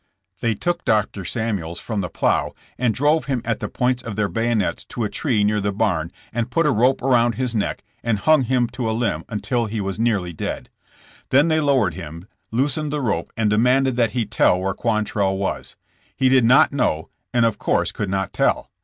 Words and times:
They 0.39 0.55
took 0.55 0.83
Dr. 0.83 1.23
Samuels 1.23 1.79
from 1.79 2.01
the 2.01 2.09
plough 2.09 2.55
and 2.79 2.91
drove 2.91 3.25
him 3.25 3.43
at 3.45 3.59
the 3.59 3.67
points 3.69 4.01
of 4.01 4.15
their 4.15 4.29
bayonets 4.29 4.83
to 4.85 5.03
a 5.03 5.09
tree 5.09 5.43
near 5.43 5.61
the 5.61 5.71
barn 5.71 6.11
and 6.33 6.49
put 6.49 6.65
a 6.65 6.71
rope 6.71 7.03
around 7.03 7.35
his 7.35 7.53
neck 7.53 7.83
and 8.03 8.17
hung 8.17 8.45
him 8.45 8.65
to 8.69 8.89
a 8.89 8.93
limb 8.97 9.25
until 9.29 9.67
he 9.67 9.79
was 9.79 9.99
nearly 9.99 10.33
dead. 10.33 10.71
Then 11.29 11.49
they 11.49 11.59
lowered 11.59 11.93
him, 11.93 12.27
loosened 12.49 12.91
the 12.91 12.99
rope, 12.99 13.31
and 13.37 13.47
demanded 13.47 13.95
that 13.97 14.13
he 14.13 14.25
tell 14.25 14.59
where 14.59 14.73
Quantrell 14.73 15.37
was. 15.37 15.75
He 16.17 16.29
did 16.29 16.45
not 16.45 16.73
know, 16.73 17.09
and 17.31 17.45
of 17.45 17.59
course 17.59 17.91
could 17.91 18.09
not 18.09 18.33
tell. 18.33 18.71